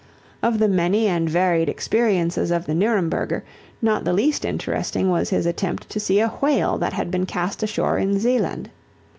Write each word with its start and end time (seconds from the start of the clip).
Of 0.41 0.57
the 0.57 0.67
many 0.67 1.05
and 1.07 1.29
varied 1.29 1.69
experiences 1.69 2.49
of 2.49 2.65
the 2.65 2.73
Nuremberger, 2.73 3.43
not 3.83 4.03
the 4.03 4.13
least 4.13 4.45
interesting 4.45 5.11
was 5.11 5.29
his 5.29 5.45
attempt 5.45 5.91
to 5.91 5.99
see 5.99 6.19
a 6.19 6.29
whale 6.29 6.79
that 6.79 6.93
had 6.93 7.11
been 7.11 7.27
cast 7.27 7.61
ashore 7.61 7.99
in 7.99 8.17
Zealand. 8.17 8.71